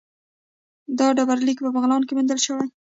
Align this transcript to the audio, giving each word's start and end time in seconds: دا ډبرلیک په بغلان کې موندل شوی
دا 0.99 1.07
ډبرلیک 1.17 1.57
په 1.63 1.69
بغلان 1.75 2.01
کې 2.07 2.13
موندل 2.17 2.39
شوی 2.45 2.67